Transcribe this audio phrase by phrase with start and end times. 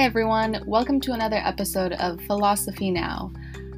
[0.00, 0.62] Everyone.
[0.64, 3.32] Welcome to another episode of Philosophy Now.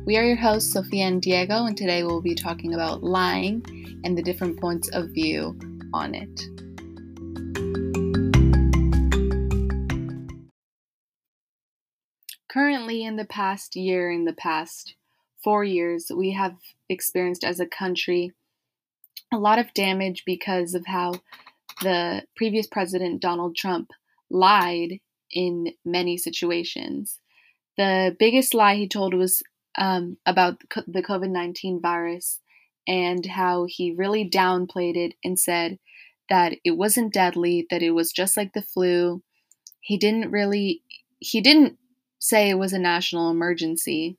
[0.04, 3.64] We are your hosts, Sophia and Diego, and today we'll be talking about lying
[4.04, 5.58] and the different points of view
[5.94, 6.40] on it.
[12.52, 14.96] Currently, in the past year, in the past
[15.42, 16.58] four years, we have
[16.90, 18.32] experienced as a country
[19.32, 21.14] a lot of damage because of how
[21.80, 23.88] the previous president, Donald Trump,
[24.28, 25.00] lied
[25.32, 27.20] in many situations.
[27.76, 29.42] The biggest lie he told was
[29.78, 32.40] um, about the COVID 19 virus
[32.86, 35.78] and how he really downplayed it and said
[36.28, 39.22] that it wasn't deadly, that it was just like the flu.
[39.80, 40.82] He didn't really,
[41.18, 41.76] he didn't
[42.18, 44.16] say it was a national emergency.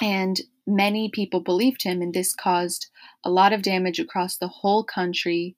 [0.00, 2.88] And many people believed him, and this caused
[3.24, 5.56] a lot of damage across the whole country.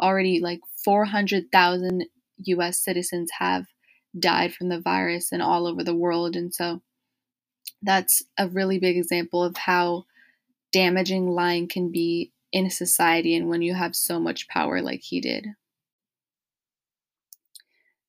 [0.00, 2.06] Already, like 400,000
[2.46, 3.66] US citizens have
[4.18, 6.36] died from the virus and all over the world.
[6.36, 6.82] And so
[7.82, 10.06] that's a really big example of how
[10.72, 15.00] damaging lying can be in a society and when you have so much power like
[15.02, 15.48] he did.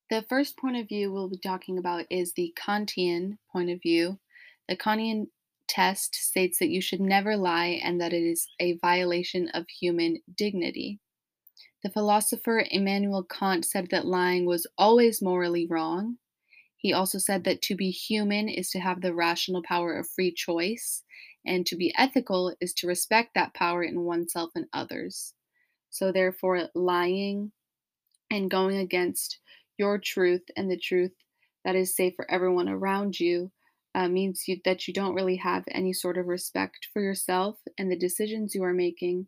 [0.10, 4.20] The first point of view we'll be talking about is the Kantian point of view.
[4.70, 5.28] The Kantian
[5.68, 10.22] test states that you should never lie and that it is a violation of human
[10.36, 11.00] dignity.
[11.86, 16.18] The philosopher Immanuel Kant said that lying was always morally wrong.
[16.78, 20.34] He also said that to be human is to have the rational power of free
[20.34, 21.04] choice,
[21.46, 25.36] and to be ethical is to respect that power in oneself and others.
[25.92, 27.52] So, therefore, lying
[28.32, 29.38] and going against
[29.78, 31.14] your truth and the truth
[31.66, 33.52] that is safe for everyone around you
[33.94, 37.92] uh, means you, that you don't really have any sort of respect for yourself and
[37.92, 39.28] the decisions you are making,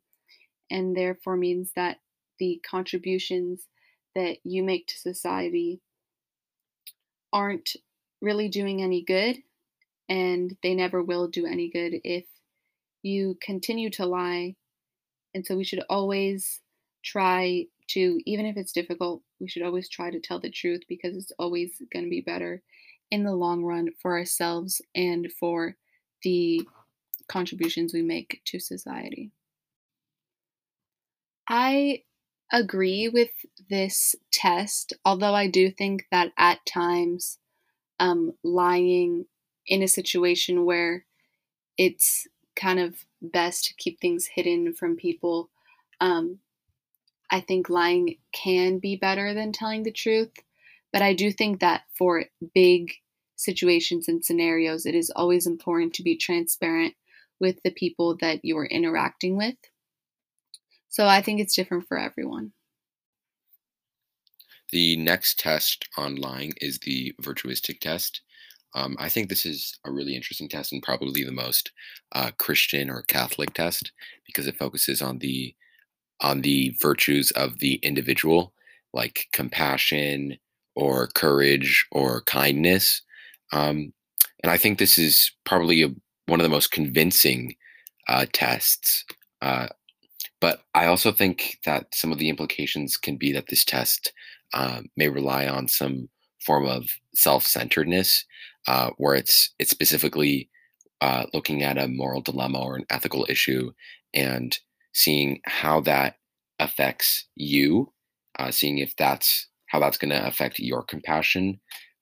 [0.72, 1.98] and therefore means that
[2.40, 3.68] the contributions
[4.16, 5.80] that you make to society
[7.32, 7.76] aren't
[8.22, 9.38] really doing any good
[10.10, 12.26] and they never will do any good if
[13.04, 14.56] you continue to lie.
[15.34, 16.62] And so we should always
[17.04, 21.16] try to, even if it's difficult, we should always try to tell the truth because
[21.16, 22.62] it's always going to be better
[23.12, 25.76] in the long run for ourselves and for
[26.24, 26.68] the
[27.28, 29.32] contributions we make to society.
[31.48, 32.04] I
[32.52, 33.32] agree with
[33.70, 37.40] this test, although I do think that at times
[38.00, 39.26] um, lying
[39.66, 41.06] in a situation where
[41.78, 45.50] it's kind of best to keep things hidden from people,
[46.00, 46.40] um,
[47.30, 50.32] I think lying can be better than telling the truth.
[50.94, 52.94] But I do think that for big
[53.36, 56.96] situations and scenarios, it is always important to be transparent
[57.40, 59.56] with the people that you are interacting with.
[60.90, 62.54] So I think it's different for everyone.
[64.70, 68.22] The next test on lying is the virtuistic test.
[68.76, 71.72] Um, I think this is a really interesting test and probably the most
[72.12, 73.92] uh, Christian or Catholic test
[74.26, 75.56] because it focuses on the
[76.20, 78.54] on the virtues of the individual,
[78.94, 80.38] like compassion
[80.76, 83.02] or courage or kindness.
[83.52, 83.94] Um,
[84.44, 85.90] and I think this is probably a,
[86.26, 87.56] one of the most convincing
[88.08, 89.06] uh, tests
[89.42, 89.68] uh,
[90.40, 94.14] but I also think that some of the implications can be that this test
[94.54, 96.10] uh, may rely on some
[96.46, 98.26] form of self-centeredness,
[98.68, 100.50] uh, where it's it's specifically
[101.02, 103.72] uh, looking at a moral dilemma or an ethical issue
[104.14, 104.58] and
[104.94, 106.18] seeing how that
[106.60, 107.92] affects you,
[108.40, 111.60] uh, seeing if that's how that's going to affect your compassion,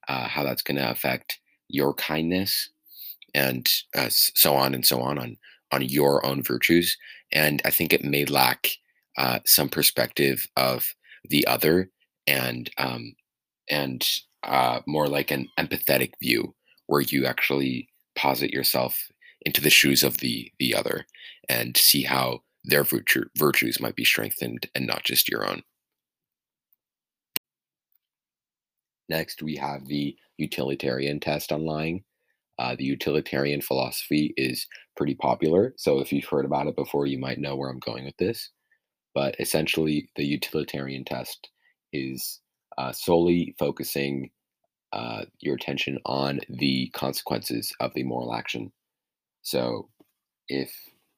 [0.08, 2.70] uh, how that's going to affect your kindness,
[3.34, 5.36] and uh, so on and so on on
[5.72, 6.96] on your own virtues
[7.32, 8.68] and I think it may lack
[9.18, 10.94] uh, some perspective of
[11.28, 11.90] the other
[12.26, 13.14] and um,
[13.68, 14.06] and
[14.42, 16.54] uh, more like an empathetic view
[16.86, 19.08] where you actually posit yourself
[19.42, 21.06] into the shoes of the the other
[21.48, 25.62] and see how their virtue, virtues might be strengthened and not just your own.
[29.08, 32.02] Next, we have the utilitarian test on lying.
[32.58, 34.66] Uh, the utilitarian philosophy is
[34.96, 35.74] pretty popular.
[35.76, 38.50] So if you've heard about it before, you might know where I'm going with this.
[39.14, 41.48] But essentially, the utilitarian test
[41.92, 42.40] is
[42.78, 44.30] uh, solely focusing
[44.92, 48.72] uh, your attention on the consequences of the moral action.
[49.42, 49.88] So
[50.48, 50.72] if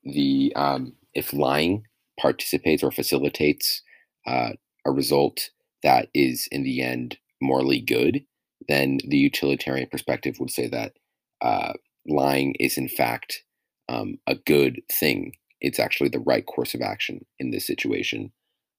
[0.05, 1.85] the um, if lying
[2.21, 3.83] participates or facilitates
[4.27, 4.53] uh,
[4.87, 5.51] a result
[5.83, 8.25] that is in the end morally good,
[8.69, 10.95] then the utilitarian perspective would say that
[11.41, 11.73] uh,
[12.07, 13.45] lying is in fact
[13.89, 15.35] um, a good thing.
[15.61, 18.33] It's actually the right course of action in this situation.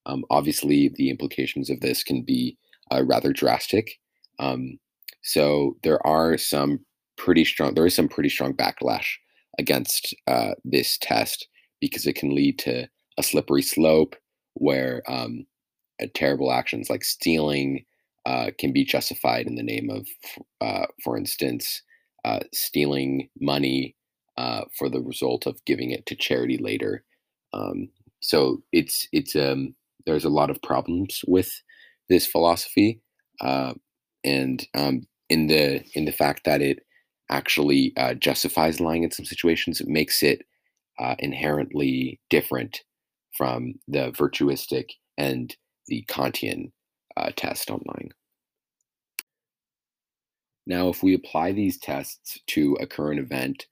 [0.06, 2.56] Um, obviously, the implications of this can be
[2.92, 3.98] uh, rather drastic,
[4.38, 4.78] um,
[5.22, 6.80] So there are some
[7.16, 7.74] pretty strong.
[7.74, 9.16] There is some pretty strong backlash
[9.58, 11.48] against uh, this test
[11.80, 14.16] because it can lead to a slippery slope
[14.54, 15.46] where um,
[16.14, 17.84] terrible actions like stealing
[18.26, 20.06] uh, can be justified in the name of,
[20.60, 21.82] uh, for instance,
[22.24, 23.96] uh, stealing money
[24.36, 27.04] uh, for the result of giving it to charity later.
[27.52, 27.88] Um,
[28.20, 29.74] so it's it's um,
[30.06, 31.50] there's a lot of problems with
[32.08, 33.00] this philosophy,
[33.40, 33.74] uh,
[34.24, 36.80] and um, in the in the fact that it
[37.30, 40.42] actually uh, justifies lying in some situations, it makes it
[41.18, 42.82] inherently different
[43.36, 45.56] from the virtuistic and
[45.86, 46.72] the Kantian
[47.16, 48.10] uh, test on lying.
[50.66, 53.66] Now, if we apply these tests to a current event,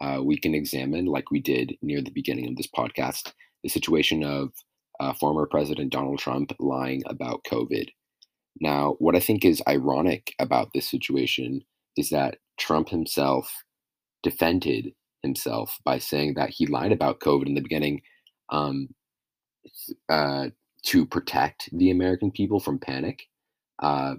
[0.00, 4.24] uh, we can examine, like we did near the beginning of this podcast, the situation
[4.24, 4.52] of
[5.00, 7.88] uh, former President Donald Trump lying about COVID.
[8.60, 11.62] Now, what I think is ironic about this situation
[11.96, 13.64] is that Trump himself
[14.22, 14.92] defended
[15.22, 18.02] himself by saying that he lied about COVID in the beginning
[18.50, 18.88] um,
[20.08, 20.48] uh,
[20.84, 23.28] to protect the American people from panic,
[23.80, 24.14] uh,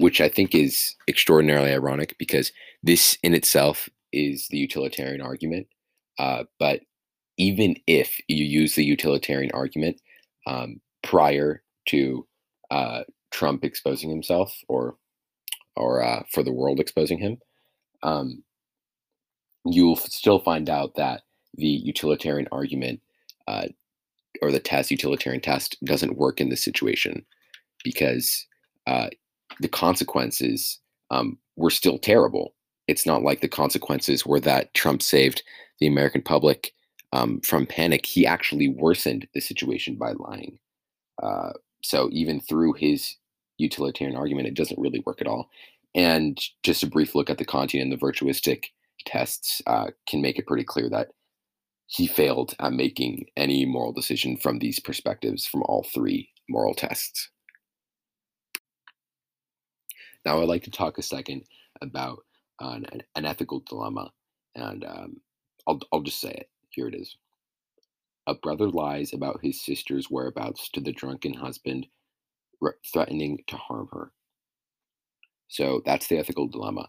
[0.00, 2.52] which I think is extraordinarily ironic because
[2.82, 5.66] this in itself is the utilitarian argument.
[6.18, 6.80] Uh, but
[7.36, 10.00] even if you use the utilitarian argument
[10.46, 12.26] um, prior to
[12.70, 14.96] uh, Trump exposing himself or
[15.76, 17.36] or uh, for the world exposing him,
[18.02, 18.42] um,
[19.66, 21.22] you'll still find out that
[21.54, 23.00] the utilitarian argument
[23.46, 23.66] uh,
[24.40, 27.24] or the test utilitarian test doesn't work in this situation
[27.84, 28.46] because
[28.86, 29.08] uh,
[29.60, 30.80] the consequences
[31.10, 32.54] um, were still terrible.
[32.88, 35.42] It's not like the consequences were that Trump saved
[35.78, 36.72] the American public
[37.12, 38.06] um, from panic.
[38.06, 40.58] He actually worsened the situation by lying.
[41.22, 41.52] Uh,
[41.82, 43.16] so even through his
[43.58, 45.50] utilitarian argument, it doesn't really work at all.
[45.94, 48.66] And just a brief look at the Kantian and the virtuistic
[49.06, 51.08] tests uh, can make it pretty clear that
[51.86, 57.28] he failed at making any moral decision from these perspectives from all three moral tests.
[60.24, 61.44] Now, I'd like to talk a second
[61.80, 62.18] about
[62.62, 64.10] uh, an, an, ethical dilemma,
[64.54, 65.20] and um,
[65.66, 66.50] I'll, I'll just say it.
[66.70, 67.16] Here it is.
[68.26, 71.86] A brother lies about his sister's whereabouts to the drunken husband,
[72.60, 74.12] re- threatening to harm her.
[75.48, 76.88] So that's the ethical dilemma.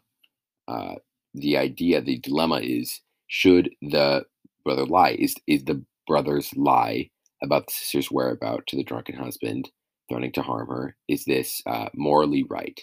[0.67, 0.95] Uh,
[1.33, 4.25] the idea, the dilemma is should the
[4.65, 5.11] brother lie?
[5.17, 7.09] Is is the brother's lie
[7.41, 9.71] about the sister's whereabout to the drunken husband,
[10.09, 10.97] threatening to harm her?
[11.07, 12.79] Is this uh, morally right?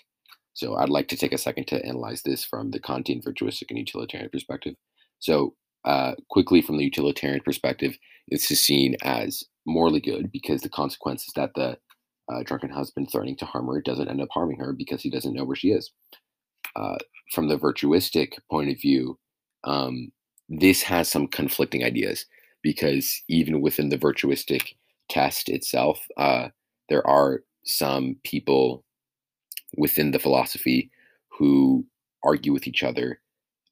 [0.59, 3.79] So I'd like to take a second to analyze this from the Kantian virtuistic and
[3.79, 4.75] utilitarian perspective.
[5.21, 7.97] So uh, quickly from the utilitarian perspective,
[8.29, 11.79] this is seen as morally good because the consequence is that the
[12.29, 15.33] uh, drunken husband threatening to harm her doesn't end up harming her because he doesn't
[15.33, 15.93] know where she is.
[16.75, 16.97] Uh,
[17.33, 19.17] from the virtuistic point of view,
[19.63, 20.11] um,
[20.49, 22.27] this has some conflicting ideas
[22.65, 24.73] because even within the virtuistic
[25.09, 26.49] test itself, uh,
[26.89, 28.85] there are some people
[29.77, 30.91] within the philosophy
[31.29, 31.85] who
[32.25, 33.21] argue with each other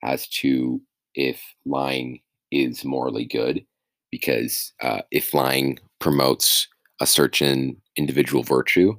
[0.02, 0.80] as to
[1.14, 2.20] if lying
[2.52, 3.64] is morally good,
[4.10, 6.68] because uh, if lying promotes
[7.00, 8.94] a certain individual virtue,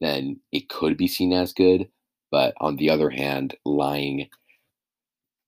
[0.00, 1.88] then it could be seen as good.
[2.30, 4.28] But on the other hand, lying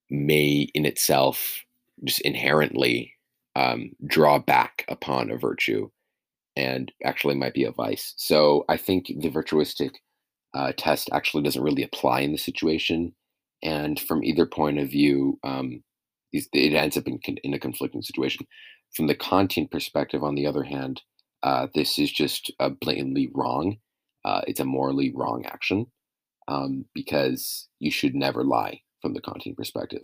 [0.09, 1.63] may in itself
[2.03, 3.13] just inherently
[3.55, 5.89] um, draw back upon a virtue
[6.55, 8.13] and actually might be a vice.
[8.17, 9.91] So I think the virtuistic
[10.53, 13.13] uh, test actually doesn't really apply in the situation.
[13.63, 15.83] And from either point of view, um,
[16.33, 18.47] it ends up in, in, a conflicting situation.
[18.95, 21.01] From the Kantian perspective, on the other hand,
[21.43, 23.77] uh, this is just uh, blatantly wrong.
[24.25, 25.87] Uh, it's a morally wrong action
[26.47, 30.03] um, because you should never lie from the Kantian perspective.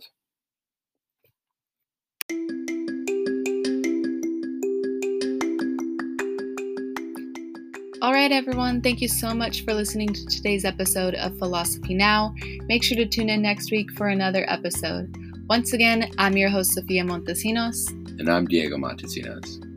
[8.00, 12.32] All right, everyone, thank you so much for listening to today's episode of Philosophy Now.
[12.68, 15.12] Make sure to tune in next week for another episode.
[15.48, 17.90] Once again, I'm your host, Sofia Montesinos.
[18.20, 19.67] And I'm Diego Montesinos.